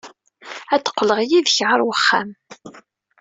[0.73, 2.29] Ad d-qqleɣ yid-k ɣer uxxam.